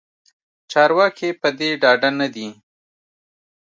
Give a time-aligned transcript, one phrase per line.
[0.71, 2.47] چارواکې پدې ډاډه ندي